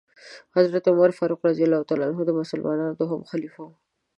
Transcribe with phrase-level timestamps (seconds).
[0.55, 3.73] حضرت عمرفاروق رضی الله تعالی عنه د مسلمانانو دوهم خليفه وو.